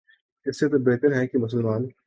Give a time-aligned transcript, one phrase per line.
[0.45, 1.87] اس سے تو بہتر ہے کہ مسلمان